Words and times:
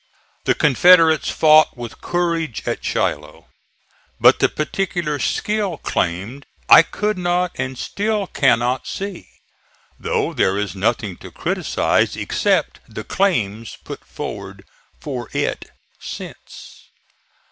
The 0.45 0.55
Confederates 0.55 1.29
fought 1.29 1.77
with 1.77 2.01
courage 2.01 2.63
at 2.65 2.83
Shiloh, 2.83 3.49
but 4.19 4.39
the 4.39 4.49
particular 4.49 5.19
skill 5.19 5.77
claimed 5.77 6.47
I 6.67 6.81
could 6.81 7.19
not 7.19 7.51
and 7.59 7.77
still 7.77 8.25
cannot 8.25 8.87
see; 8.87 9.27
though 9.99 10.33
there 10.33 10.57
is 10.57 10.73
nothing 10.75 11.17
to 11.17 11.29
criticise 11.29 12.15
except 12.15 12.79
the 12.89 13.03
claims 13.03 13.77
put 13.83 14.03
forward 14.03 14.65
for 14.99 15.29
it 15.33 15.69
since. 15.99 16.87